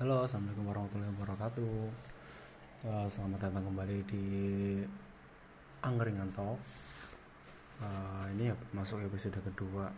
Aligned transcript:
Halo, 0.00 0.24
assalamualaikum 0.24 0.64
warahmatullahi 0.64 1.12
wabarakatuh. 1.12 1.76
Eh, 2.88 3.06
selamat 3.12 3.36
datang 3.36 3.68
kembali 3.68 4.00
di 4.08 4.24
Angkringan 5.84 6.32
Talk. 6.32 6.56
Eh, 7.84 8.24
ini 8.32 8.48
ya 8.48 8.56
masuk 8.72 9.04
episode 9.04 9.36
kedua. 9.44 9.92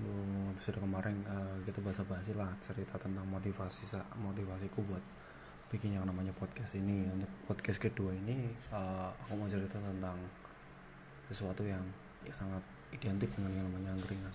Uh, 0.00 0.48
episode 0.56 0.80
kemarin 0.80 1.20
eh, 1.20 1.56
kita 1.68 1.84
bahasa 1.84 2.00
basi 2.08 2.32
lah 2.32 2.48
cerita 2.64 2.96
tentang 2.96 3.28
motivasi 3.28 3.84
motivasiku 4.16 4.80
buat 4.88 5.04
bikin 5.68 6.00
yang 6.00 6.08
namanya 6.08 6.32
podcast 6.32 6.80
ini. 6.80 7.04
Untuk 7.04 7.28
podcast 7.44 7.84
kedua 7.84 8.08
ini 8.08 8.56
eh, 8.56 9.08
aku 9.20 9.36
mau 9.36 9.52
cerita 9.52 9.84
tentang 9.84 10.16
sesuatu 11.28 11.60
yang 11.60 11.84
ya 12.24 12.32
sangat 12.32 12.64
identik 12.88 13.28
dengan 13.36 13.52
yang 13.52 13.68
namanya 13.68 14.00
angkringan, 14.00 14.32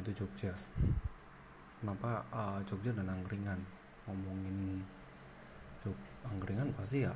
yaitu 0.00 0.24
Jogja 0.24 0.56
kenapa 1.80 2.24
uh, 2.32 2.58
Jogja 2.64 2.92
dan 2.96 3.08
angkringan? 3.10 3.60
Ngomongin 4.06 4.82
Jog 5.82 5.98
angkringan 6.26 6.70
pasti 6.74 7.02
ya 7.02 7.12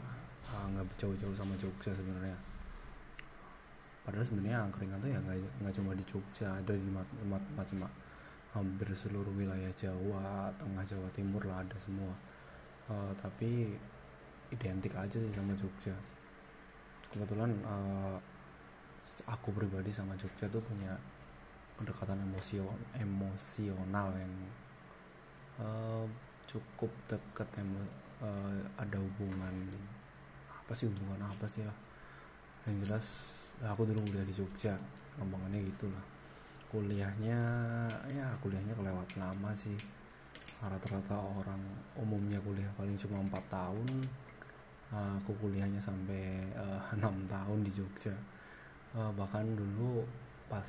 uh, 0.55 0.67
nggak 0.75 0.87
jauh-jauh 0.99 1.35
sama 1.37 1.55
Jogja 1.57 1.95
sebenarnya. 1.95 2.37
Padahal 4.01 4.25
sebenarnya 4.27 4.59
angkringan 4.67 4.99
tuh 4.99 5.11
ya 5.13 5.21
nggak 5.23 5.75
cuma 5.77 5.95
di 5.95 6.05
Jogja 6.05 6.49
ada 6.57 6.73
di 6.75 6.91
ma- 6.91 7.15
ma- 7.29 7.51
macam 7.55 7.87
hampir 8.51 8.91
seluruh 8.91 9.31
wilayah 9.31 9.71
Jawa 9.79 10.51
Tengah 10.59 10.83
Jawa 10.83 11.09
Timur 11.15 11.43
lah 11.47 11.63
ada 11.63 11.77
semua. 11.79 12.11
Uh, 12.91 13.15
tapi 13.23 13.71
identik 14.51 14.91
aja 14.99 15.15
sih 15.15 15.31
sama 15.31 15.55
Jogja. 15.55 15.95
Kebetulan 17.11 17.55
uh, 17.63 18.19
aku 19.31 19.55
pribadi 19.55 19.95
sama 19.95 20.19
Jogja 20.19 20.51
tuh 20.51 20.63
punya 20.63 20.95
kedekatan 21.80 22.20
emosional 22.20 22.77
emosional 22.93 24.13
yang 24.13 24.35
eh, 25.65 26.05
cukup 26.45 26.93
dekat 27.09 27.49
emo, 27.57 27.80
eh, 28.21 28.60
ada 28.77 29.01
hubungan 29.01 29.73
apa 30.52 30.73
sih 30.77 30.93
hubungan 30.93 31.24
apa 31.24 31.49
sih 31.49 31.65
lah. 31.65 31.77
Yang 32.68 32.77
jelas 32.85 33.07
aku 33.65 33.88
dulu 33.88 34.05
kuliah 34.05 34.29
di 34.29 34.37
Jogja 34.37 34.77
ngomongnya 35.16 35.60
gitulah 35.65 36.05
kuliahnya 36.71 37.40
ya 38.12 38.30
kuliahnya 38.45 38.77
kelewat 38.77 39.09
lama 39.16 39.51
sih. 39.57 39.74
Rata-rata 40.60 41.16
orang 41.16 41.60
umumnya 41.96 42.37
kuliah 42.45 42.68
paling 42.77 42.95
cuma 43.01 43.24
empat 43.24 43.43
tahun. 43.49 43.88
Eh, 44.93 45.12
aku 45.24 45.33
kuliahnya 45.40 45.80
sampai 45.80 46.45
enam 47.01 47.16
tahun 47.24 47.65
di 47.65 47.73
Jogja. 47.73 48.12
Eh, 48.90 49.10
bahkan 49.16 49.46
dulu 49.46 50.05
pas 50.51 50.66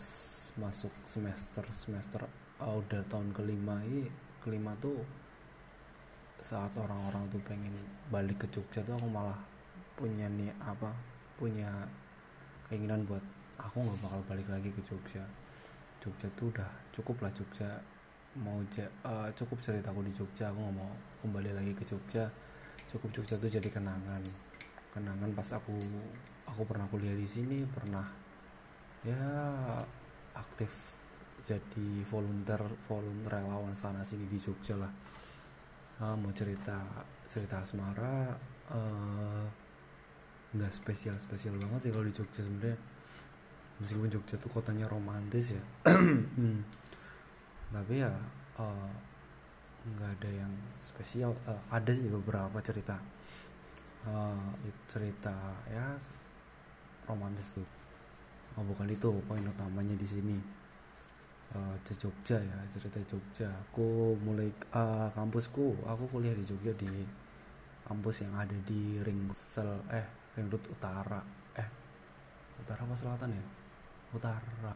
masuk 0.60 0.92
semester 1.08 1.64
semester 1.72 2.22
uh, 2.60 2.76
udah 2.76 3.02
tahun 3.08 3.32
kelima 3.32 3.80
ini 3.88 4.12
kelima 4.44 4.76
tuh 4.84 5.00
saat 6.42 6.74
orang-orang 6.74 7.30
tuh 7.30 7.42
pengen 7.46 7.72
balik 8.10 8.42
ke 8.42 8.48
Jogja 8.50 8.82
tuh 8.82 8.98
aku 8.98 9.08
malah 9.08 9.38
punya 9.94 10.26
nih 10.26 10.50
apa 10.58 10.90
punya 11.38 11.70
keinginan 12.66 13.06
buat 13.06 13.22
aku 13.62 13.86
nggak 13.86 14.00
bakal 14.02 14.22
balik 14.26 14.48
lagi 14.50 14.70
ke 14.74 14.82
Jogja. 14.82 15.22
Jogja 16.02 16.28
tuh 16.34 16.50
udah 16.50 16.70
cukup 16.90 17.22
lah 17.22 17.32
Jogja. 17.38 17.70
Mau 18.42 18.64
uh, 18.64 19.30
cukup 19.38 19.58
ceritaku 19.62 20.02
di 20.02 20.14
Jogja 20.16 20.50
aku 20.50 20.58
nggak 20.58 20.76
mau 20.82 20.92
kembali 21.22 21.52
lagi 21.54 21.74
ke 21.78 21.84
Jogja. 21.86 22.26
Cukup 22.90 23.14
Jogja 23.14 23.38
tuh 23.38 23.52
jadi 23.54 23.70
kenangan. 23.70 24.26
Kenangan 24.92 25.30
pas 25.38 25.50
aku 25.54 25.78
aku 26.50 26.62
pernah 26.66 26.90
kuliah 26.90 27.14
di 27.14 27.30
sini 27.30 27.64
pernah 27.70 28.04
ya 29.02 29.18
aktif 30.36 30.72
jadi 31.42 32.06
volunteer 32.06 32.62
volunteer 32.86 33.32
relawan 33.42 33.74
sana 33.74 34.06
sini 34.06 34.30
di 34.30 34.38
Jogja 34.38 34.78
lah. 34.78 34.92
Ah, 36.02 36.14
mau 36.18 36.30
cerita 36.34 36.78
cerita 37.30 37.62
asmara 37.62 38.34
eh, 38.74 39.46
nggak 40.52 40.74
spesial 40.74 41.16
spesial 41.18 41.56
banget 41.58 41.90
sih 41.90 41.92
kalau 41.94 42.06
di 42.06 42.14
Jogja 42.14 42.42
sebenarnya. 42.46 42.78
Meskipun 43.82 44.10
Jogja 44.14 44.36
tuh 44.38 44.52
kotanya 44.54 44.86
romantis 44.86 45.58
ya. 45.58 45.64
Hmm. 46.38 46.62
tapi 47.74 48.04
ya 48.04 48.12
eh, 48.62 48.92
nggak 49.90 50.12
ada 50.22 50.30
yang 50.46 50.54
spesial. 50.78 51.34
Eh, 51.50 51.62
ada 51.74 51.90
sih 51.90 52.06
beberapa 52.10 52.58
cerita. 52.62 52.98
It- 54.66 54.86
cerita 54.90 55.34
ya 55.70 55.94
romantis 57.06 57.54
tuh 57.54 57.81
oh 58.62 58.66
bukan 58.70 58.86
itu 58.94 59.10
poin 59.26 59.42
utamanya 59.42 59.98
di 59.98 60.06
sini. 60.06 60.38
Di 61.84 61.94
Jogja 61.98 62.38
ya 62.38 62.58
cerita 62.72 63.02
Jogja. 63.10 63.50
Aku 63.50 64.16
mulai 64.22 64.48
eh, 64.54 65.10
kampusku 65.12 65.84
aku 65.84 66.08
kuliah 66.08 66.32
di 66.38 66.46
Jogja 66.46 66.72
di 66.78 66.88
kampus 67.84 68.24
yang 68.24 68.38
ada 68.38 68.56
di 68.64 69.02
ring 69.02 69.28
sel 69.34 69.82
eh 69.90 70.06
ring 70.38 70.48
road 70.48 70.64
utara. 70.70 71.20
Eh 71.58 71.68
utara 72.62 72.86
apa 72.86 72.96
selatan 72.96 73.34
ya? 73.34 73.46
Utara. 74.16 74.72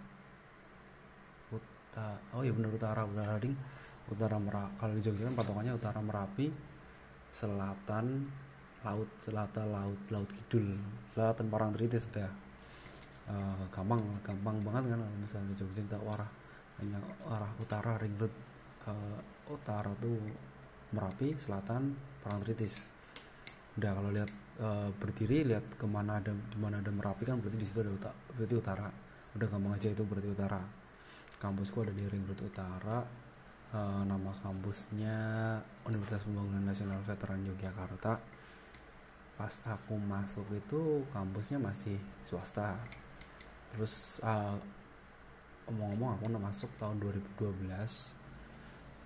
Utara 1.54 2.18
oh 2.36 2.44
iya 2.44 2.52
benar 2.52 2.74
utara 2.74 3.08
utara 3.08 3.40
ring 3.40 3.56
utara 4.12 4.36
merapi 4.36 4.74
kalau 4.82 4.94
di 4.98 5.02
Jogja 5.06 5.32
kan 5.32 5.36
patokannya 5.38 5.74
utara 5.78 6.04
merapi 6.04 6.52
selatan 7.32 8.28
laut 8.84 9.08
selatan 9.24 9.66
laut 9.72 10.02
laut 10.12 10.28
kidul. 10.28 10.76
Selatan 11.16 11.48
Parangtritis 11.48 12.12
sudah 12.12 12.28
Eh, 13.26 13.64
gampang 13.74 14.02
gampang 14.22 14.62
banget 14.62 14.94
kan 14.94 15.00
kalau 15.02 15.18
misalnya 15.18 15.50
di 15.50 15.56
Jogja 15.58 15.82
kita 15.82 15.98
arah 15.98 16.30
hanya 16.78 17.00
arah 17.26 17.52
utara 17.58 17.98
ring 17.98 18.14
road 18.22 18.34
Eh, 18.86 19.20
utara 19.50 19.90
tuh 19.98 20.14
Merapi 20.94 21.34
selatan 21.34 21.98
Parangtritis 22.22 22.86
udah 23.76 23.92
kalau 23.92 24.14
lihat 24.14 24.30
eh, 24.62 24.90
berdiri 25.02 25.42
lihat 25.42 25.66
ke 25.76 25.84
mana 25.90 26.22
ada 26.22 26.32
di 26.32 26.58
mana 26.62 26.80
ada 26.80 26.94
Merapi 26.94 27.26
kan 27.26 27.42
berarti 27.42 27.58
di 27.58 27.66
situ 27.66 27.82
ada 27.82 27.92
utara 27.92 28.16
berarti 28.38 28.56
utara. 28.56 28.88
Udah 29.36 29.48
gampang 29.50 29.74
aja 29.74 29.90
itu 29.90 30.04
berarti 30.06 30.30
utara. 30.32 30.62
Kampusku 31.42 31.82
ada 31.82 31.92
di 31.92 32.06
ring 32.06 32.24
road 32.30 32.40
utara. 32.46 33.02
Eh, 33.74 34.02
nama 34.06 34.32
kampusnya 34.40 35.18
Universitas 35.90 36.30
Pembangunan 36.30 36.62
Nasional 36.62 37.02
Veteran 37.04 37.42
Yogyakarta. 37.42 38.22
Pas 39.36 39.56
aku 39.66 39.98
masuk 39.98 40.46
itu 40.54 41.04
kampusnya 41.10 41.58
masih 41.60 41.98
swasta 42.30 42.80
terus 43.76 44.24
uh, 44.24 44.56
omong-omong 45.68 46.16
aku 46.16 46.32
udah 46.32 46.44
masuk 46.48 46.72
tahun 46.80 46.96
2012 47.04 48.24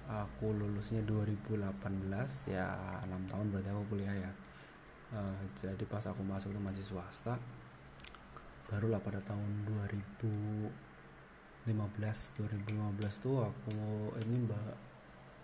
aku 0.09 0.57
lulusnya 0.57 1.05
2018 1.05 1.69
ya 2.49 2.73
enam 3.05 3.21
tahun 3.29 3.53
berarti 3.53 3.69
aku 3.69 3.83
kuliah 3.93 4.15
ya. 4.17 4.31
Uh, 5.09 5.41
jadi 5.57 5.85
pas 5.85 6.05
aku 6.05 6.21
masuk 6.25 6.51
itu 6.53 6.61
masih 6.61 6.85
swasta. 6.85 7.37
Barulah 8.69 9.01
pada 9.01 9.21
tahun 9.25 9.65
2015 9.69 11.69
2015 11.69 13.25
tuh 13.25 13.45
aku 13.45 13.77
ini 14.25 14.35
mbak 14.49 14.73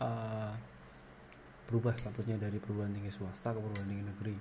uh, 0.01 0.53
berubah 1.65 1.97
statusnya 1.97 2.37
dari 2.37 2.61
perguruan 2.61 2.93
tinggi 2.93 3.09
swasta 3.13 3.53
ke 3.53 3.59
perguruan 3.61 3.89
tinggi 3.89 4.05
negeri. 4.05 4.37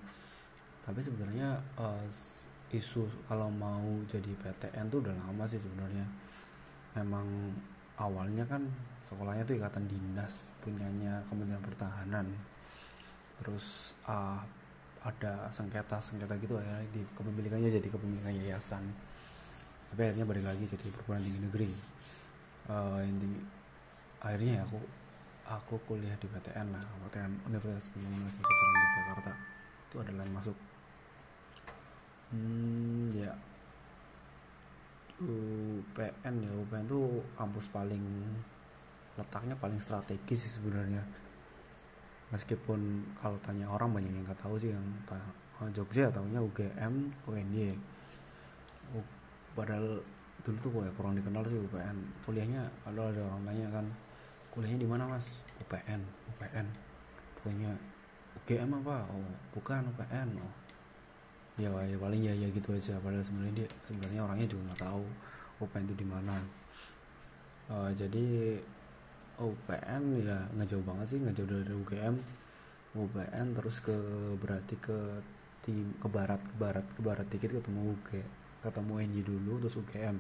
Tapi 0.85 1.01
sebenarnya 1.01 1.65
eh, 1.81 2.05
isu 2.75 3.07
kalau 3.31 3.47
mau 3.49 3.87
jadi 4.11 4.35
PTN 4.35 4.91
tuh 4.91 4.99
udah 5.07 5.15
lama 5.15 5.45
sih 5.47 5.63
sebenarnya. 5.63 6.07
Emang 6.99 7.27
awalnya 7.95 8.43
kan 8.47 8.67
sekolahnya 9.07 9.47
tuh 9.47 9.59
ikatan 9.59 9.87
dinas 9.87 10.51
punyanya 10.59 11.23
Kementerian 11.31 11.63
Pertahanan. 11.63 12.27
Terus 13.39 13.95
ah, 14.07 14.43
ada 15.05 15.47
sengketa 15.53 16.01
sengketa 16.01 16.35
gitu 16.41 16.57
ya 16.57 16.81
di 16.91 17.05
kepemilikannya 17.15 17.69
jadi 17.71 17.89
kepemilikan 17.93 18.35
yayasan. 18.35 18.83
Tapi 19.93 20.01
akhirnya 20.11 20.27
balik 20.27 20.45
lagi 20.49 20.65
jadi 20.67 20.87
perguruan 20.91 21.23
tinggi 21.23 21.41
negeri. 21.45 21.71
Inti 23.05 23.29
akhirnya 24.25 24.53
ya 24.59 24.63
aku 24.65 24.81
aku 25.45 25.75
kuliah 25.85 26.17
di 26.17 26.25
PTN 26.25 26.73
lah 26.73 26.81
PTN 26.81 27.33
Universitas 27.47 27.93
Veteran 27.93 28.75
Yogyakarta. 28.75 29.33
Itu 29.93 29.97
adalah 30.01 30.25
yang 30.25 30.35
masuk 30.35 30.57
hmm 32.35 33.15
ya. 33.15 33.31
UPN 35.23 36.35
ya 36.43 36.51
UPN 36.59 36.91
tuh 36.91 37.23
kampus 37.39 37.71
paling 37.71 38.03
letaknya 39.15 39.55
paling 39.55 39.79
strategis 39.79 40.51
sih 40.51 40.53
sebenarnya. 40.59 41.07
Meskipun 42.35 43.07
kalau 43.15 43.39
tanya 43.39 43.71
orang 43.71 43.95
banyak 43.95 44.11
yang 44.11 44.27
nggak 44.27 44.43
tahu 44.43 44.59
sih 44.59 44.75
yang 44.75 44.83
ta- 45.07 45.39
Jogja 45.71 46.11
taunya 46.11 46.43
UGM 46.43 47.15
UNY 47.31 47.73
U- 48.91 49.15
padahal 49.55 50.03
dulu 50.43 50.59
tuh 50.61 50.71
ya 50.83 50.93
kurang 50.99 51.15
dikenal 51.15 51.47
sih 51.47 51.57
UPN 51.57 51.97
kuliahnya 52.27 52.69
kalau 52.83 53.09
ada 53.09 53.23
orang 53.23 53.43
tanya 53.49 53.67
kan 53.71 53.87
kuliahnya 54.51 54.83
di 54.83 54.89
mana 54.91 55.07
mas? 55.07 55.31
UPN 55.63 56.03
UPN 56.35 56.67
pokoknya 57.39 57.71
UGM 58.43 58.71
apa? 58.83 59.07
Oh 59.15 59.31
bukan 59.55 59.89
UPN 59.95 60.29
oh 60.43 60.53
ya 61.55 61.71
ya 61.87 61.97
paling 61.99 62.23
ya 62.23 62.35
ya 62.35 62.49
gitu 62.51 62.75
aja. 62.75 62.99
Padahal 62.99 63.23
sebenarnya 63.23 63.65
dia 63.65 63.69
sebenarnya 63.87 64.21
orangnya 64.27 64.49
juga 64.51 64.63
nggak 64.71 64.83
tahu 64.87 65.05
UPN 65.63 65.85
itu 65.87 65.97
di 65.99 66.07
mana. 66.07 66.37
Eh, 67.71 67.91
jadi 67.97 68.27
UPN 69.41 70.03
ya 70.23 70.39
nggak 70.55 70.69
jauh 70.69 70.85
banget 70.87 71.07
sih 71.11 71.19
nggak 71.19 71.35
jauh 71.35 71.49
dari 71.51 71.75
UGM 71.75 72.15
UPN 72.95 73.47
terus 73.59 73.83
ke 73.83 73.97
berarti 74.39 74.79
ke 74.79 74.99
tim 75.67 75.91
ke 75.99 76.07
barat 76.07 76.39
ke 76.39 76.55
barat 76.55 76.87
ke 76.87 77.01
barat 77.03 77.27
dikit 77.27 77.51
ketemu 77.59 77.99
UG 77.99 78.09
ketemu 78.63 78.93
NJ 79.11 79.17
dulu 79.27 79.53
terus 79.67 79.75
UGM 79.83 80.17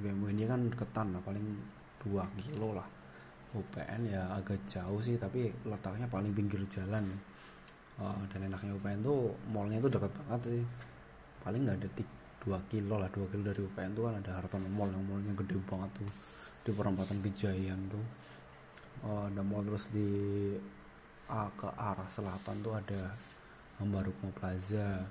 UGM 0.00 0.18
UNY 0.20 0.44
kan 0.44 0.60
ketan 0.74 1.16
lah 1.16 1.22
paling 1.24 1.46
2 2.04 2.18
kilo 2.42 2.76
lah. 2.76 2.88
UPN 3.52 4.08
ya 4.08 4.32
agak 4.32 4.64
jauh 4.64 4.96
sih 5.04 5.20
tapi 5.20 5.52
letaknya 5.68 6.08
paling 6.08 6.32
pinggir 6.32 6.64
jalan 6.72 7.04
uh, 8.00 8.22
dan 8.32 8.48
enaknya 8.48 8.72
UPN 8.78 9.00
tuh 9.04 9.34
mallnya 9.52 9.82
tuh 9.82 9.90
dekat 9.92 10.12
banget 10.24 10.40
sih. 10.48 10.64
Paling 11.42 11.60
nggak 11.66 11.76
ada 11.82 11.88
2 12.42 12.70
kilo 12.70 12.94
lah 12.96 13.10
2 13.10 13.32
kilo 13.32 13.42
dari 13.42 13.60
UPN 13.60 13.90
tuh 13.92 14.02
kan 14.08 14.14
ada 14.22 14.30
Hartono 14.38 14.68
Mall 14.70 14.94
yang 14.94 15.04
mallnya 15.04 15.32
gede 15.36 15.56
banget 15.66 15.90
tuh. 15.98 16.10
Di 16.62 16.70
perempatan 16.70 17.18
Kejayaan 17.20 17.80
tuh. 17.90 18.06
Uh, 19.02 19.26
ada 19.26 19.42
mall 19.42 19.66
terus 19.66 19.90
di 19.90 20.06
uh, 21.26 21.50
ke 21.58 21.68
arah 21.74 22.06
selatan 22.06 22.62
tuh 22.62 22.76
ada 22.78 23.10
Ambarukmo 23.82 24.30
Plaza 24.36 25.02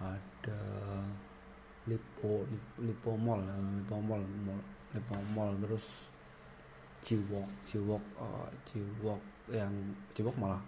ada 0.00 0.60
Lipo 1.84 2.48
Lipo 2.80 3.12
Mall 3.20 3.44
Lipo 3.44 4.00
Mall, 4.00 4.24
Mall 4.24 4.62
Lipo 4.96 5.14
Mall 5.36 5.52
terus 5.60 6.08
Ciwok 7.04 7.48
Ciwok 7.68 8.04
uh, 8.16 8.48
Ciwok 8.64 9.20
yang 9.52 9.72
Ciwok 10.16 10.36
malah 10.40 10.60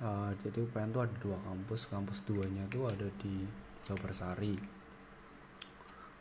uh, 0.00 0.30
jadi 0.40 0.64
UPN 0.64 0.90
tuh 0.92 1.02
ada 1.04 1.14
dua 1.20 1.38
kampus. 1.44 1.88
Kampus 1.88 2.24
duanya 2.24 2.64
tuh 2.68 2.88
ada 2.88 3.06
di 3.20 3.44
Babarsari 3.86 4.54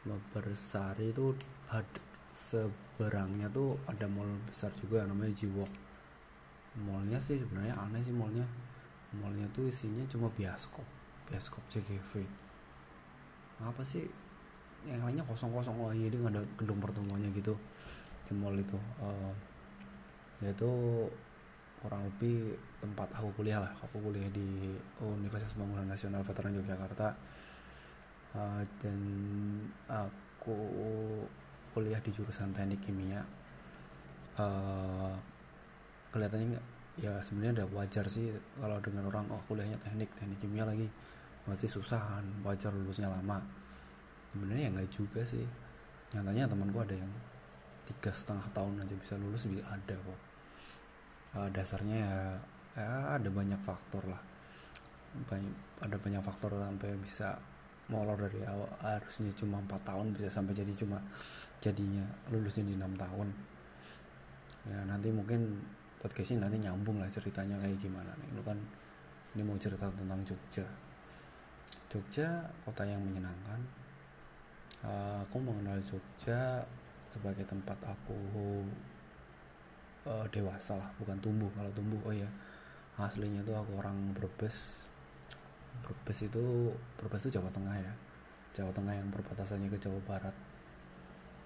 Babarsari 0.08 1.12
itu 1.12 1.36
seberangnya 2.31 3.52
tuh 3.52 3.76
ada 3.86 4.08
mall 4.08 4.31
besar 4.48 4.72
juga 4.80 5.04
namanya 5.04 5.36
Jiwok. 5.36 5.68
Mallnya 6.80 7.20
sih 7.20 7.36
sebenarnya 7.36 7.76
aneh 7.76 8.00
sih 8.06 8.16
mallnya. 8.16 8.48
Mallnya 9.12 9.50
tuh 9.52 9.68
isinya 9.68 10.06
cuma 10.08 10.31
bioskop 10.31 10.86
bioskop 11.28 11.62
CGV 11.70 12.26
apa 13.60 13.84
sih? 13.84 14.08
Yang 14.88 15.02
lainnya 15.04 15.26
kosong-kosong. 15.28 15.76
Oh 15.76 15.92
iya 15.92 16.08
nggak 16.08 16.31
ada 16.31 16.44
gedung 16.56 16.80
pertemuannya 16.80 17.28
gitu 17.36 17.52
di 18.26 18.34
mall 18.34 18.56
itu. 18.56 18.80
Uh, 19.04 19.36
yaitu 20.40 20.72
kurang 21.80 22.04
lebih 22.04 22.60
tempat 22.84 23.08
aku 23.16 23.31
kuliah 23.40 23.64
lah. 23.64 23.72
Aku 23.88 24.04
kuliah 24.04 24.28
di 24.31 24.76
Universitas 25.00 25.56
Pembangunan 25.56 25.88
Nasional 25.96 26.22
Veteran 26.28 26.56
Yogyakarta. 26.56 27.10
Uh, 28.30 28.62
dan 28.78 29.00
aku 29.90 30.58
kuliah 31.74 31.98
di 32.04 32.12
jurusan 32.12 32.52
teknik 32.52 32.84
kimia. 32.84 33.24
Uh, 34.36 35.16
kelihatannya 36.12 36.60
ya 37.00 37.16
sebenarnya 37.24 37.64
udah 37.64 37.68
wajar 37.80 38.06
sih 38.12 38.28
kalau 38.60 38.76
dengan 38.84 39.08
orang 39.08 39.24
oh 39.31 39.40
kuliahnya 39.48 39.80
teknik 39.80 40.12
teknik 40.20 40.40
kimia 40.44 40.68
lagi. 40.68 40.88
Pasti 41.48 41.66
susahan 41.66 42.44
wajar 42.44 42.76
lulusnya 42.76 43.10
lama. 43.10 43.40
Sebenarnya 44.36 44.68
ya 44.68 44.72
nggak 44.76 44.92
juga 44.92 45.24
sih. 45.24 45.48
Nyatanya 46.14 46.52
temanku 46.52 46.78
ada 46.84 46.94
yang 46.94 47.10
tiga 47.88 48.14
setengah 48.14 48.46
tahun 48.54 48.86
aja 48.86 48.94
bisa 48.94 49.18
lulus 49.18 49.50
bisa 49.50 49.66
ada 49.66 49.98
kok 49.98 50.29
uh, 51.36 51.50
dasarnya 51.50 51.98
ya, 51.98 52.18
ya 52.78 52.90
ada 53.20 53.30
banyak 53.30 53.60
faktor 53.62 54.06
lah. 54.08 54.22
Banyak 55.28 55.84
ada 55.84 55.98
banyak 55.98 56.22
faktor 56.22 56.56
sampai 56.58 56.92
bisa 57.00 57.38
molor 57.90 58.18
dari 58.22 58.46
awal 58.46 58.70
harusnya 58.86 59.34
cuma 59.34 59.58
empat 59.58 59.81
tahun 59.81 60.14
bisa 60.14 60.30
sampai 60.30 60.54
jadi 60.54 60.70
cuma 60.78 61.02
jadinya 61.58 62.06
lulusnya 62.30 62.64
di 62.66 62.78
enam 62.78 62.94
tahun. 62.94 63.30
Ya 64.70 64.80
nanti 64.86 65.10
mungkin 65.10 65.58
podcastnya 66.00 66.46
nanti 66.46 66.62
nyambung 66.62 67.02
lah 67.02 67.10
ceritanya 67.10 67.58
kayak 67.58 67.81
gimana 67.81 68.14
nih. 68.22 68.30
Lu 68.38 68.42
kan 68.46 68.58
ini 69.34 69.42
mau 69.42 69.58
cerita 69.58 69.90
tentang 69.90 70.22
Jogja. 70.22 70.66
Jogja 71.90 72.46
kota 72.64 72.86
yang 72.86 73.02
menyenangkan. 73.02 73.62
Uh, 74.80 75.20
aku 75.28 75.44
mengenal 75.44 75.76
Jogja 75.84 76.64
sebagai 77.10 77.44
tempat 77.44 77.76
aku 77.84 78.16
uh, 80.09 80.25
dewasa 80.33 80.73
lah 80.75 80.89
bukan 80.97 81.17
tumbuh. 81.21 81.50
Kalau 81.53 81.69
tumbuh 81.77 82.01
oh 82.09 82.13
ya 82.13 82.27
aslinya 82.97 83.45
tuh 83.45 83.56
aku 83.56 83.77
orang 83.77 84.17
Brebes. 84.17 84.81
Brebes 85.85 86.19
itu 86.25 86.73
Brebes 86.97 87.21
itu 87.29 87.38
Jawa 87.38 87.53
Tengah 87.53 87.77
ya. 87.77 87.94
Jawa 88.57 88.73
Tengah 88.73 88.97
yang 88.97 89.07
perbatasannya 89.13 89.69
ke 89.69 89.77
Jawa 89.77 90.01
Barat. 90.03 90.35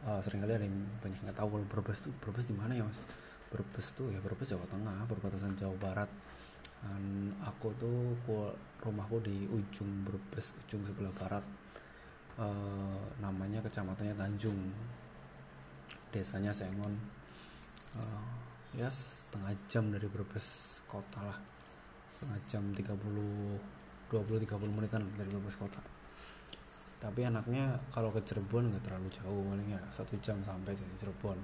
Uh, 0.04 0.20
sering 0.20 0.44
kali 0.44 0.52
ada 0.52 0.66
yang 0.68 0.84
banyak 1.00 1.20
nggak 1.24 1.38
tahu 1.38 1.60
kalau 1.60 1.66
Brebes 1.68 2.00
tuh 2.08 2.14
Brebes 2.24 2.48
di 2.48 2.56
mana 2.56 2.72
ya 2.74 2.84
mas? 2.88 2.98
Brebes 3.52 3.88
tuh 3.94 4.10
ya 4.10 4.20
Brebes 4.24 4.48
Jawa 4.48 4.66
Tengah 4.72 5.04
perbatasan 5.12 5.60
Jawa 5.60 5.76
Barat. 5.78 6.10
Dan 6.84 7.32
aku 7.40 7.72
tuh 7.80 8.16
rumahku 8.84 9.24
di 9.24 9.48
ujung 9.48 10.08
Brebes 10.08 10.56
ujung 10.64 10.84
sebelah 10.88 11.14
barat. 11.16 11.46
Uh, 12.34 12.98
namanya 13.22 13.62
kecamatannya 13.62 14.18
Tanjung. 14.18 14.58
Desanya 16.10 16.54
Sengon 16.54 16.94
ya 18.74 18.90
setengah 18.90 19.54
jam 19.70 19.94
dari 19.94 20.10
Brebes 20.10 20.80
kota 20.90 21.22
lah. 21.22 21.38
Setengah 22.14 22.40
jam 22.50 22.64
30 22.74 22.84
20-30 24.14 24.70
menitan 24.70 25.02
dari 25.18 25.30
Brebes 25.30 25.58
kota. 25.58 25.82
Tapi 27.04 27.28
anaknya 27.28 27.76
kalau 27.92 28.16
ke 28.16 28.24
Cirebon 28.24 28.72
nggak 28.72 28.88
terlalu 28.88 29.12
jauh 29.12 29.44
paling 29.44 29.76
ya 29.76 29.82
satu 29.92 30.16
jam 30.24 30.40
sampai 30.48 30.72
dari 30.72 30.94
Cirebon. 30.96 31.36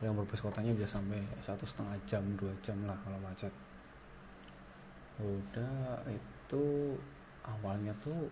Yang 0.00 0.12
berbes 0.16 0.40
kotanya 0.40 0.72
bisa 0.76 0.96
sampai 0.96 1.20
satu 1.40 1.64
setengah 1.64 1.96
jam 2.04 2.24
dua 2.36 2.52
jam 2.60 2.76
lah 2.84 2.96
kalau 3.00 3.16
macet. 3.20 3.52
Udah 5.20 6.04
itu 6.08 6.96
awalnya 7.44 7.92
tuh 8.00 8.28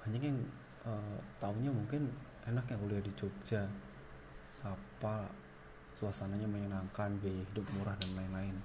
banyak 0.00 0.20
yang 0.20 0.38
uh, 0.84 1.16
tahunya 1.40 1.72
mungkin 1.72 2.08
enak 2.48 2.64
ya 2.64 2.76
kuliah 2.80 3.04
di 3.04 3.12
Jogja. 3.12 3.68
Apa 4.64 5.28
suasananya 5.96 6.44
menyenangkan 6.44 7.16
biaya 7.24 7.40
hidup 7.40 7.64
murah 7.72 7.96
dan 7.96 8.12
lain-lain. 8.12 8.56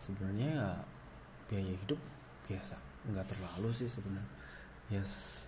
Sebenarnya 0.00 0.48
ya 0.48 0.68
biaya 1.52 1.72
hidup 1.76 2.00
biasa. 2.48 2.80
Nggak 3.12 3.28
terlalu 3.28 3.70
sih 3.76 3.88
sebenarnya. 3.88 4.28
Yes 4.88 5.44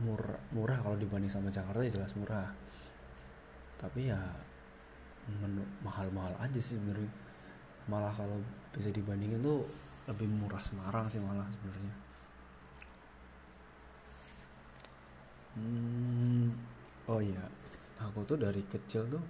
murah 0.00 0.40
murah. 0.56 0.80
Kalau 0.80 0.96
dibanding 0.96 1.28
sama 1.28 1.52
Jakarta 1.52 1.84
ya 1.84 2.00
jelas 2.00 2.16
murah. 2.16 2.48
Tapi 3.76 4.08
ya 4.08 4.20
mahal-mahal 5.84 6.32
aja 6.40 6.60
sih 6.60 6.80
sebenarnya. 6.80 7.12
Malah 7.86 8.10
kalau 8.16 8.40
bisa 8.72 8.88
dibandingin 8.88 9.44
tuh 9.44 9.68
lebih 10.08 10.26
murah 10.26 10.62
Semarang 10.64 11.06
sih 11.12 11.20
malah 11.20 11.44
sebenarnya. 11.52 11.94
Hmm, 15.56 16.52
oh 17.08 17.20
iya. 17.20 17.44
Aku 18.00 18.24
tuh 18.28 18.36
dari 18.36 18.60
kecil 18.68 19.08
tuh 19.08 19.24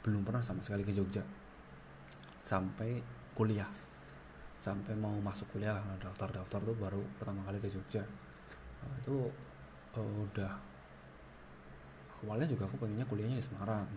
belum 0.00 0.24
pernah 0.24 0.40
sama 0.40 0.64
sekali 0.64 0.80
ke 0.84 0.92
Jogja. 0.92 1.20
Sampai 2.40 3.00
kuliah. 3.36 3.68
Sampai 4.60 4.92
mau 4.96 5.12
masuk 5.20 5.56
kuliah 5.56 5.76
lah 5.76 5.84
daftar 6.00 6.28
daftar 6.40 6.60
tuh 6.60 6.76
baru 6.76 7.00
pertama 7.16 7.44
kali 7.44 7.60
ke 7.60 7.68
Jogja. 7.68 8.04
Nah, 8.80 8.94
itu 9.00 9.28
uh, 9.96 10.14
udah. 10.24 10.52
Awalnya 12.20 12.52
juga 12.52 12.68
aku 12.68 12.76
pengennya 12.76 13.08
kuliahnya 13.08 13.40
di 13.40 13.44
Semarang. 13.44 13.88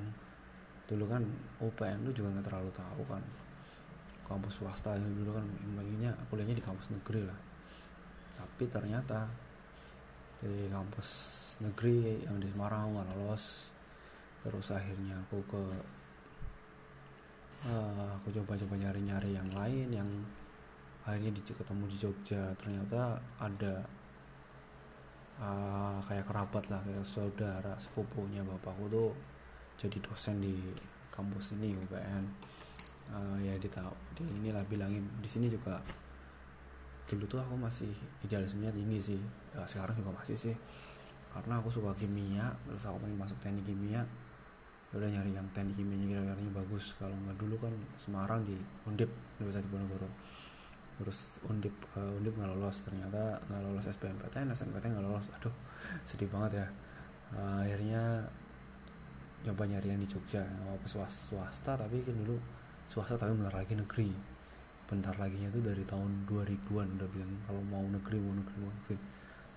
Dulu 0.88 1.04
kan 1.08 1.24
UPN 1.60 2.08
tuh 2.08 2.14
juga 2.16 2.40
nggak 2.40 2.46
terlalu 2.48 2.72
tahu 2.72 3.04
kan. 3.08 3.24
Kampus 4.24 4.64
swasta 4.64 4.96
yang 4.96 5.12
dulu 5.20 5.36
kan 5.36 5.44
pengennya 5.76 6.12
kuliahnya 6.32 6.56
di 6.56 6.64
kampus 6.64 6.92
negeri 6.92 7.28
lah. 7.28 7.40
Tapi 8.40 8.64
ternyata 8.72 9.28
di 10.40 10.68
kampus 10.72 11.08
negeri 11.64 12.24
yang 12.24 12.40
di 12.40 12.48
Semarang 12.52 12.96
nggak 12.96 13.16
lolos 13.16 13.73
terus 14.44 14.76
akhirnya 14.76 15.16
aku 15.24 15.40
ke 15.48 15.64
uh, 17.64 18.12
aku 18.20 18.28
coba-coba 18.36 18.76
nyari-nyari 18.76 19.32
yang 19.32 19.50
lain 19.56 19.88
yang 19.90 20.10
akhirnya 21.04 21.32
di, 21.36 21.42
ketemu 21.44 21.84
di 21.88 21.98
Jogja. 22.00 22.44
Ternyata 22.60 23.20
ada 23.40 23.84
uh, 25.40 26.00
kayak 26.04 26.28
kerabat 26.28 26.64
lah 26.72 26.80
kayak 26.84 27.04
saudara 27.08 27.76
sepupunya 27.80 28.44
bapakku 28.44 28.88
tuh 28.92 29.12
jadi 29.80 29.98
dosen 30.04 30.40
di 30.44 30.56
kampus 31.10 31.58
ini 31.58 31.74
UPN 31.78 32.24
uh, 33.14 33.38
ya 33.42 33.54
di 33.58 33.70
di 34.18 34.24
inilah 34.42 34.64
bilangin 34.66 35.04
di 35.22 35.30
sini 35.30 35.50
juga 35.50 35.78
dulu 37.04 37.28
tuh 37.28 37.40
aku 37.44 37.60
masih 37.60 37.92
idealismenya 38.24 38.72
tinggi 38.74 39.14
sih 39.14 39.22
ya, 39.54 39.64
sekarang 39.68 39.96
juga 39.96 40.16
masih 40.16 40.36
sih. 40.36 40.56
Karena 41.34 41.58
aku 41.58 41.74
suka 41.74 41.90
kimia 41.98 42.54
terus 42.70 42.86
aku 42.86 43.02
pengen 43.02 43.18
masuk 43.18 43.38
teknik 43.42 43.66
kimia 43.66 44.06
udah 44.94 45.10
nyari 45.10 45.34
yang 45.34 45.50
teknik 45.58 45.74
kimianya 45.74 46.06
kira-kira 46.06 46.54
bagus. 46.54 46.94
Kalau 47.02 47.18
nggak 47.26 47.38
dulu 47.42 47.56
kan 47.58 47.74
Semarang 47.98 48.46
di 48.46 48.54
Undip 48.86 49.10
Universitas 49.42 49.66
Diponegoro. 49.66 50.10
Terus 51.02 51.20
undip 51.50 51.74
uh, 51.98 52.18
undip 52.22 52.34
nggak 52.38 52.50
lolos. 52.54 52.78
Ternyata 52.86 53.42
nggak 53.50 53.62
lolos 53.66 53.86
SBMPTN 53.90 54.54
SNPTN 54.54 54.92
nggak 54.94 55.06
lolos. 55.10 55.26
Aduh 55.34 55.54
sedih 56.06 56.30
banget 56.30 56.62
ya. 56.62 56.68
Uh, 57.34 57.66
akhirnya 57.66 58.30
nyoba 59.50 59.64
nyari 59.66 59.88
yang 59.90 60.02
di 60.02 60.06
Jogja. 60.06 60.46
Apa 60.46 60.86
swasta, 60.86 61.34
swasta 61.34 61.72
tapi 61.82 62.06
kan 62.06 62.14
dulu 62.14 62.38
swasta 62.86 63.18
tapi 63.18 63.34
bentar 63.34 63.58
lagi 63.58 63.74
negeri. 63.74 64.14
Bentar 64.86 65.16
lagi 65.18 65.42
itu 65.42 65.58
dari 65.58 65.82
tahun 65.90 66.30
2000-an 66.30 66.88
udah 67.02 67.10
bilang 67.10 67.34
kalau 67.50 67.66
mau 67.66 67.82
negeri 67.82 68.22
mau 68.22 68.38
negeri 68.38 68.58
mau 68.62 68.70
negeri. 68.70 68.98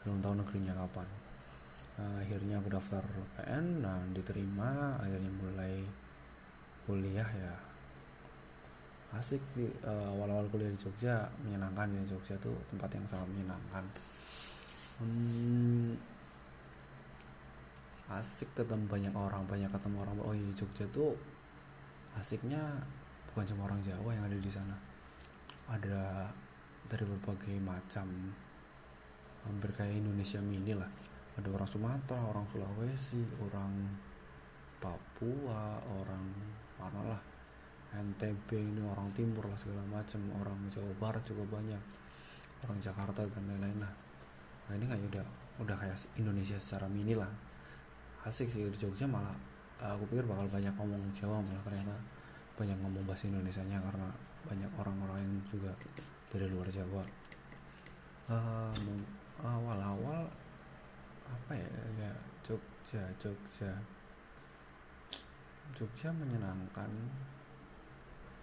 Belum 0.01 0.17
tahu 0.25 0.35
negerinya 0.41 0.73
kapan 0.81 1.26
akhirnya 1.97 2.61
aku 2.61 2.69
daftar 2.69 3.01
PN 3.41 3.81
nah 3.81 4.01
diterima. 4.13 5.01
Akhirnya 5.01 5.33
mulai 5.41 5.81
kuliah 6.85 7.29
ya. 7.29 7.55
Asik 9.17 9.41
di 9.57 9.65
uh, 9.81 10.13
awal-awal 10.13 10.45
kuliah 10.53 10.69
di 10.69 10.77
Jogja. 10.77 11.25
Menyenangkan 11.41 11.89
ya 11.89 12.03
Jogja 12.13 12.37
tuh 12.45 12.53
tempat 12.69 12.93
yang 12.93 13.07
sangat 13.09 13.29
menyenangkan. 13.33 13.85
Hmm, 15.01 15.97
asik 18.13 18.49
ketemu 18.53 18.85
banyak 18.89 19.15
orang 19.17 19.43
banyak 19.49 19.73
ketemu 19.73 19.97
orang. 20.05 20.17
Oh 20.21 20.37
iya 20.37 20.53
Jogja 20.53 20.85
tuh 20.93 21.17
asiknya 22.21 22.61
bukan 23.33 23.45
cuma 23.53 23.69
orang 23.73 23.81
Jawa 23.85 24.13
yang 24.13 24.25
ada 24.29 24.37
di 24.37 24.51
sana. 24.53 24.77
Ada 25.73 26.29
dari 26.87 27.05
berbagai 27.09 27.57
macam 27.65 28.07
hampir 29.47 29.71
kayak 29.75 30.03
Indonesia 30.03 30.43
mini 30.43 30.75
lah 30.75 30.91
ada 31.37 31.49
orang 31.53 31.69
Sumatera 31.69 32.21
orang 32.25 32.45
Sulawesi 32.49 33.21
orang 33.45 33.73
Papua 34.77 35.81
orang 35.85 36.25
mana 36.77 37.01
lah. 37.17 37.23
NTB 37.97 38.61
ini 38.61 38.83
orang 38.85 39.09
timur 39.17 39.49
lah 39.49 39.57
segala 39.57 39.81
macam 39.89 40.21
orang 40.37 40.59
Jawa 40.69 40.93
Barat 41.01 41.25
juga 41.25 41.49
banyak 41.49 41.81
orang 42.69 42.79
Jakarta 42.81 43.25
dan 43.25 43.45
lain-lain 43.49 43.79
lah. 43.81 43.93
Nah 44.69 44.73
ini 44.77 44.85
kayak 44.85 45.05
udah 45.13 45.25
udah 45.65 45.77
kayak 45.81 45.97
Indonesia 46.21 46.61
secara 46.61 46.85
mini 46.93 47.17
lah. 47.17 47.29
Asik 48.29 48.53
sih 48.53 48.69
di 48.69 48.77
Jogja 48.77 49.09
malah 49.09 49.33
aku 49.81 50.05
pikir 50.13 50.29
bakal 50.29 50.45
banyak 50.49 50.73
ngomong 50.77 51.09
Jawa 51.17 51.41
malah 51.41 51.63
ternyata 51.65 51.97
banyak 52.57 52.77
ngomong 52.81 53.05
bahasa 53.05 53.29
Indonesia 53.29 53.65
nya 53.65 53.81
karena 53.81 54.09
banyak 54.45 54.71
orang-orang 54.77 55.19
yang 55.25 55.33
juga 55.49 55.73
dari 56.29 56.47
luar 56.53 56.69
Jawa. 56.69 57.05
Uh, 58.27 58.75
awal-awal 59.41 60.27
apa 61.27 61.53
ya 61.55 61.69
ya 61.99 62.11
Jogja 62.47 63.03
Jogja. 63.19 63.73
Jogja 65.75 66.09
menyenangkan. 66.15 66.91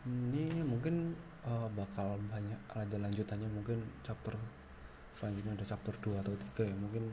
Ini 0.04 0.60
mungkin 0.68 1.16
uh, 1.48 1.72
bakal 1.72 2.20
banyak 2.28 2.60
ada 2.76 2.98
lanjutannya. 3.00 3.48
Mungkin 3.48 3.80
chapter 4.04 4.36
selanjutnya 5.16 5.56
ada 5.56 5.66
chapter 5.66 5.96
2 6.04 6.20
atau 6.20 6.36
3 6.60 6.68
ya. 6.68 6.76
Mungkin 6.76 7.04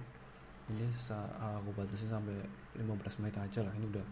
ini 0.74 0.86
aku 1.38 1.70
batasi 1.74 2.10
sampai 2.10 2.34
15 2.74 3.22
menit 3.22 3.36
aja 3.38 3.60
lah. 3.62 3.72
Ini 3.78 3.86
udah 3.86 4.06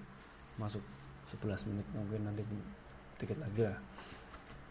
masuk 0.63 0.83
11 1.27 1.75
menit. 1.75 1.87
Mungkin 1.91 2.23
nanti 2.23 2.47
dikit 3.19 3.39
lagi 3.43 3.67
lah. 3.67 3.79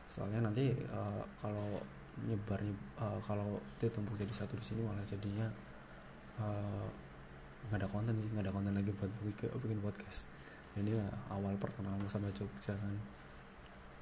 Soalnya 0.07 0.47
nanti 0.47 0.71
uh, 0.87 1.19
kalau 1.43 1.83
nyebar 2.25 2.57
uh, 2.97 3.19
kalau 3.21 3.61
ditumpuk 3.77 4.17
jadi 4.17 4.33
satu 4.33 4.57
di 4.57 4.65
sini 4.65 4.81
malah 4.81 5.05
jadinya 5.05 5.45
uh, 6.41 6.87
nggak 7.67 7.83
ada 7.83 7.87
konten 7.89 8.15
sih 8.15 8.29
nggak 8.31 8.45
ada 8.47 8.53
konten 8.53 8.73
lagi 8.73 8.91
buat 8.95 9.11
bikin, 9.25 9.79
podcast. 9.83 10.29
Ini 10.77 10.93
ya, 10.93 11.09
awal 11.33 11.57
perkenalan 11.57 12.05
sama 12.05 12.29
Jogja 12.31 12.73
kan. 12.77 12.95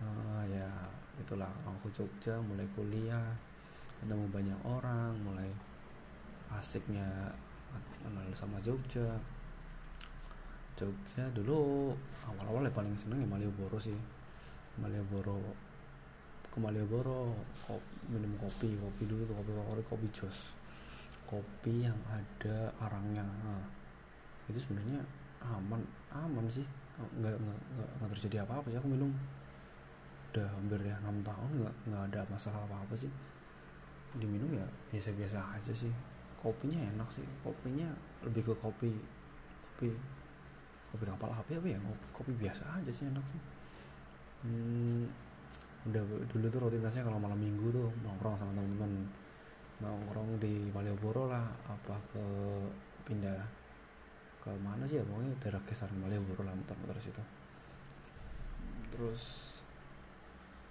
Uh, 0.04 0.44
ya 0.52 0.68
itulah 1.16 1.48
aku 1.64 1.88
Jogja 1.96 2.36
mulai 2.44 2.68
kuliah 2.76 3.32
ketemu 3.96 4.28
banyak 4.28 4.60
orang 4.68 5.16
mulai 5.24 5.48
asiknya 6.52 7.32
kenal 8.04 8.28
sama 8.36 8.60
Jogja. 8.60 9.16
Jogja 10.76 11.24
dulu 11.32 11.96
awal-awal 12.28 12.68
ya 12.68 12.72
paling 12.76 12.92
seneng 13.00 13.24
ya 13.24 13.28
Malioboro 13.28 13.80
sih. 13.80 13.96
Malioboro 14.76 15.40
ke 16.52 16.60
Malioboro 16.60 17.32
kop, 17.64 17.80
minum 18.12 18.36
kopi 18.36 18.76
kopi 18.76 19.04
dulu 19.08 19.32
kopi 19.32 19.52
favorit 19.56 19.86
kopi 19.88 20.08
jos 20.12 20.65
kopi 21.26 21.86
yang 21.86 21.98
ada 22.10 22.72
arangnya. 22.82 23.26
Nah, 23.26 23.64
itu 24.50 24.58
sebenarnya 24.62 25.02
aman 25.42 25.82
aman 26.14 26.46
sih. 26.50 26.66
Nggak 26.96 27.36
nggak 27.36 27.60
nggak 28.00 28.10
terjadi 28.18 28.46
apa-apa 28.48 28.72
sih. 28.72 28.78
Aku 28.80 28.88
minum 28.90 29.12
udah 30.32 30.48
hampir 30.52 30.80
ya 30.84 30.96
enam 31.00 31.24
tahun 31.24 31.52
nggak 31.64 31.76
nggak 31.92 32.04
ada 32.12 32.22
masalah 32.32 32.62
apa-apa 32.66 32.96
sih. 32.96 33.12
Diminum 34.16 34.50
ya 34.56 34.66
biasa-biasa 34.94 35.40
aja 35.60 35.74
sih. 35.74 35.92
Kopinya 36.40 36.80
enak 36.96 37.10
sih. 37.12 37.26
Kopinya 37.44 37.90
lebih 38.24 38.48
ke 38.48 38.54
kopi 38.58 38.94
kopi 39.76 39.92
kopi 40.94 41.04
kapal 41.04 41.34
apa 41.34 41.50
ya? 41.52 41.80
Kopi 42.16 42.32
biasa 42.38 42.64
aja 42.80 42.92
sih 42.92 43.06
enak 43.10 43.26
sih. 43.28 43.42
Hmm, 44.46 45.10
udah 45.90 46.02
dulu 46.30 46.46
tuh 46.50 46.60
rutinitasnya 46.66 47.06
kalau 47.06 47.22
malam 47.22 47.38
minggu 47.38 47.70
tuh 47.70 47.90
nongkrong 48.02 48.38
sama 48.42 48.54
teman-teman 48.58 49.06
nongkrong 49.84 50.40
di 50.40 50.72
Malioboro 50.72 51.28
lah 51.28 51.44
apa 51.68 51.96
ke 52.12 52.24
pindah 53.04 53.40
ke 54.40 54.52
mana 54.62 54.86
sih 54.88 55.02
ya? 55.02 55.04
Pokoknya 55.04 55.34
daerah 55.42 55.62
kisaran 55.68 55.98
Malioboro 56.00 56.48
lah 56.48 56.56
muter-muter 56.56 56.98
situ. 57.02 57.24
Terus 58.94 59.22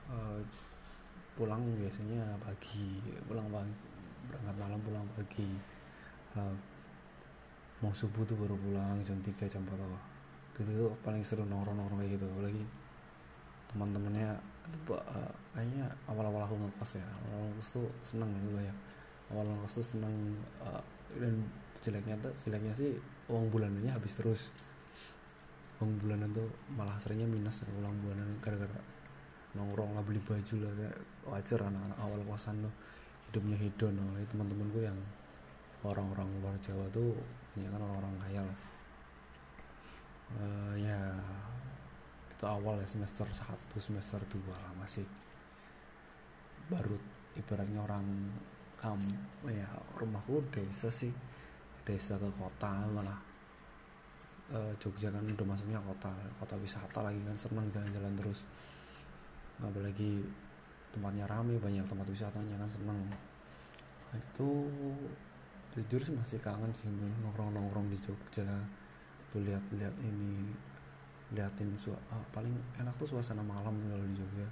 uh, 0.09 0.41
pulang 1.35 1.61
biasanya 1.77 2.23
pagi 2.41 3.03
pulang 3.27 3.51
pagi 3.51 3.75
berangkat 4.31 4.57
malam 4.57 4.81
pulang 4.81 5.07
pagi. 5.19 5.51
Uh, 6.35 6.57
mau 7.83 7.93
subuh 7.93 8.25
tuh 8.25 8.39
baru 8.39 8.57
pulang 8.57 8.97
jam 9.05 9.21
3 9.21 9.45
jam 9.45 9.61
4 9.61 9.77
itu 10.55 10.71
tuh 10.71 10.95
paling 11.03 11.21
seru 11.27 11.45
nongkrong-nongkrong 11.45 12.01
kayak 12.01 12.17
gitu. 12.17 12.27
Apalagi 12.31 12.65
teman-temannya 13.75 14.31
uh, 14.95 15.33
kayaknya 15.53 15.91
awal-awal 16.07 16.47
aku 16.47 16.55
ngekos 16.57 17.03
ya 17.03 17.07
awal 17.27 17.51
ngekos 17.51 17.69
tuh 17.75 17.87
seneng 18.07 18.31
gitu 18.39 18.63
ya 18.63 18.75
awal 19.33 19.47
ngekos 19.47 19.81
tuh 19.81 19.87
seneng 19.97 20.37
uh, 20.61 20.83
dan 21.17 21.45
jeleknya 21.81 22.17
tuh 22.21 22.33
jeleknya 22.41 22.73
sih 22.77 22.97
uang 23.29 23.49
bulanannya 23.49 23.93
habis 23.93 24.13
terus. 24.17 24.43
Uang 25.81 26.01
bulanan 26.01 26.33
tuh 26.33 26.49
malah 26.73 26.97
seringnya 27.01 27.29
minus 27.29 27.65
uang 27.65 27.97
bulanan 28.05 28.37
gara-gara 28.41 28.81
nongkrong 29.55 29.95
lah 29.95 30.03
beli 30.03 30.19
baju 30.19 30.55
lah 30.67 30.73
wajar 31.31 31.61
anak-anak 31.65 31.99
awal 32.01 32.21
kosan 32.29 32.65
tuh. 32.65 32.75
Hidupnya 33.31 33.59
hedon 33.59 33.99
oleh 33.99 34.23
teman-temanku 34.31 34.79
yang 34.79 34.99
orang-orang 35.83 36.31
luar 36.41 36.55
Jawa 36.63 36.87
tuh 36.95 37.19
banyak 37.55 37.71
kan 37.71 37.81
orang-orang 37.83 38.15
kaya 38.23 38.43
lah. 38.47 38.59
Uh, 40.35 40.75
ya 40.81 40.99
itu 42.33 42.45
awal 42.49 42.81
ya 42.81 42.89
semester 42.89 43.29
1 43.29 43.45
semester 43.79 44.21
2 44.23 44.49
lah 44.49 44.73
masih. 44.79 45.05
Baru 46.71 46.97
ibaratnya 47.37 47.83
orang 47.83 48.07
kam 48.85 49.01
ya 49.49 49.65
rumahku 49.97 50.45
desa 50.53 50.93
sih. 50.93 51.09
Desa 51.89 52.21
ke 52.21 52.29
kota 52.37 52.85
malah. 52.93 53.17
Uh, 54.53 54.69
Jogja 54.77 55.09
kan 55.09 55.25
udah 55.25 55.49
masuknya 55.49 55.81
kota 55.81 56.13
kota 56.37 56.53
wisata 56.61 57.01
lagi 57.01 57.17
kan 57.25 57.33
seneng 57.33 57.65
jalan-jalan 57.73 58.13
terus. 58.13 58.45
Apalagi 59.57 60.21
tempatnya 60.93 61.25
rame 61.25 61.57
banyak 61.57 61.81
tempat 61.89 62.05
wisatanya 62.05 62.61
kan 62.61 62.69
seneng. 62.69 63.01
Itu 64.13 64.69
jujur 65.73 66.01
sih 66.05 66.13
masih 66.13 66.45
kangen 66.45 66.69
sih 66.77 66.93
nongkrong 66.93 67.57
nongkrong 67.57 67.89
di 67.89 67.97
Jogja. 68.05 68.45
Tuh 69.33 69.41
lihat-lihat 69.41 69.97
ini 70.05 70.53
liatin 71.33 71.73
su 71.81 71.91
ah, 71.91 72.21
paling 72.37 72.53
enak 72.77 72.93
tuh 73.01 73.17
suasana 73.17 73.41
malam 73.41 73.73
kalau 73.89 74.05
di 74.05 74.13
Jogja. 74.13 74.45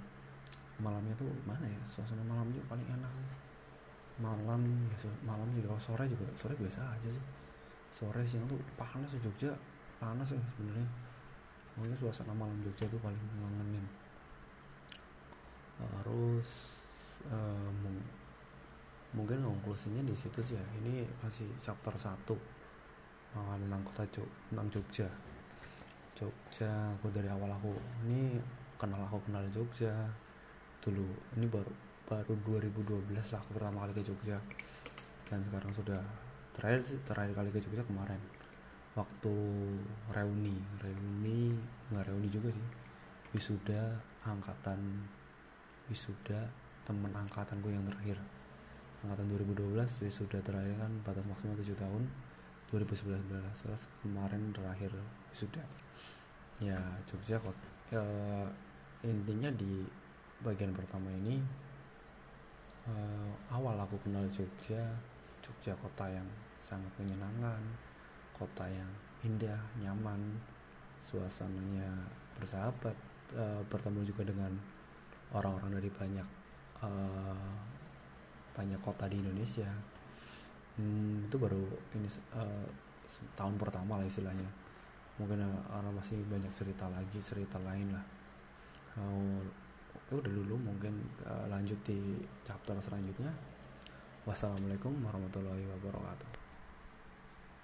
Malamnya 0.81 1.13
tuh 1.13 1.29
mana 1.45 1.69
ya 1.69 1.77
suasana 1.85 2.25
malam 2.25 2.49
juga 2.49 2.73
paling 2.73 2.89
enak 2.89 3.13
sih 3.29 3.52
malam 4.21 4.61
ya 4.93 5.09
malam 5.25 5.49
juga 5.49 5.73
sore 5.81 6.05
juga 6.05 6.29
sore 6.37 6.53
biasa 6.57 6.81
aja 6.85 7.09
sih. 7.09 7.25
Sore 7.93 8.21
siang 8.25 8.45
tuh 8.45 8.59
panas 8.77 9.09
di 9.09 9.19
Jogja. 9.21 9.53
Panas 9.97 10.29
sih 10.29 10.41
sebenarnya. 10.57 10.85
Pokoknya 11.73 11.97
suasana 11.97 12.33
malam 12.33 12.57
Jogja 12.61 12.85
tuh 12.85 13.01
paling 13.01 13.17
ngangenin. 13.41 13.85
Terus 15.81 16.49
uh, 17.29 17.69
mungkin 19.13 19.41
konklusinya 19.41 20.05
di 20.05 20.13
situ 20.13 20.41
sih 20.41 20.55
ya. 20.57 20.65
Ini 20.83 21.05
masih 21.21 21.49
chapter 21.57 21.93
1 21.93 22.13
uh, 22.29 23.55
tentang 23.57 23.81
kota 23.81 24.03
Jog 24.13 24.29
tentang 24.53 24.67
Jogja. 24.69 25.09
Jogja 26.13 26.69
aku 26.93 27.09
dari 27.09 27.25
awal 27.25 27.49
aku 27.49 27.73
ini 28.05 28.37
kenal 28.77 29.01
aku 29.09 29.17
kenal 29.25 29.41
Jogja. 29.49 29.93
Dulu 30.83 31.07
ini 31.39 31.47
baru 31.47 31.82
baru 32.09 32.33
2012 32.45 33.13
lah 33.13 33.39
aku 33.39 33.51
pertama 33.55 33.83
kali 33.87 33.93
ke 33.95 34.03
Jogja. 34.03 34.37
Dan 35.27 35.39
sekarang 35.47 35.71
sudah 35.73 36.01
terakhir 36.53 36.99
terakhir 37.07 37.33
kali 37.33 37.49
ke 37.49 37.59
Jogja 37.63 37.83
kemarin. 37.87 38.19
Waktu 38.93 39.35
reuni 40.13 40.57
reuni 40.83 41.57
nggak 41.89 42.05
reuni 42.11 42.29
juga 42.29 42.53
sih. 42.53 42.67
Wisuda 43.33 43.97
angkatan 44.23 44.79
wisuda 45.89 46.49
temen 46.85 47.11
angkatanku 47.11 47.71
yang 47.73 47.83
terakhir. 47.87 48.21
Angkatan 49.03 49.27
2012 49.33 50.03
wisuda 50.03 50.39
terakhir 50.39 50.75
kan 50.79 50.91
batas 51.01 51.25
maksimal 51.25 51.57
7 51.57 51.73
tahun. 51.75 52.03
2011 52.73 53.29
kemarin 54.01 54.49
terakhir 54.49 54.89
sudah 55.29 55.61
ya 56.57 56.77
Jogja 57.05 57.37
kok 57.37 57.53
ya, 57.93 58.01
intinya 59.05 59.53
di 59.53 59.85
bagian 60.41 60.73
pertama 60.73 61.13
ini 61.13 61.37
uh, 62.87 63.31
awal 63.51 63.75
aku 63.79 63.95
kenal 64.03 64.25
Jogja 64.27 64.81
Jogja 65.43 65.75
kota 65.79 66.07
yang 66.07 66.27
sangat 66.59 66.89
menyenangkan 66.99 67.59
kota 68.31 68.65
yang 68.67 68.89
indah 69.23 69.59
nyaman 69.79 70.39
suasananya 71.03 71.87
bersahabat 72.39 72.95
uh, 73.35 73.61
bertemu 73.67 74.07
juga 74.07 74.23
dengan 74.27 74.51
orang-orang 75.35 75.79
dari 75.79 75.91
banyak 75.91 76.27
uh, 76.79 77.51
banyak 78.53 78.79
kota 78.79 79.09
di 79.09 79.19
Indonesia. 79.19 79.67
Hmm, 80.77 81.25
itu 81.29 81.35
baru 81.37 81.61
ini 81.97 82.09
uh, 82.33 82.67
tahun 83.37 83.59
pertama 83.59 83.99
lah 83.99 84.07
istilahnya. 84.07 84.47
Mungkin 85.19 85.45
orang 85.69 85.93
masih 85.93 86.17
banyak 86.25 86.49
cerita 86.57 86.89
lagi 86.89 87.21
cerita 87.21 87.61
lain 87.61 87.93
lah 87.93 88.05
udah 90.13 90.31
dulu 90.31 90.55
mungkin 90.61 90.93
uh, 91.25 91.49
lanjut 91.49 91.79
di 91.87 92.21
chapter 92.45 92.77
selanjutnya. 92.77 93.33
Wassalamualaikum 94.23 95.03
warahmatullahi 95.03 95.67
wabarakatuh 95.67 96.42